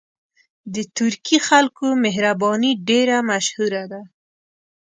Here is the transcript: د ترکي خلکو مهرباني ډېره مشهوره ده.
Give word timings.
د 0.73 0.75
ترکي 0.97 1.37
خلکو 1.47 1.85
مهرباني 2.03 2.71
ډېره 2.87 3.17
مشهوره 3.29 3.83
ده. 3.91 4.01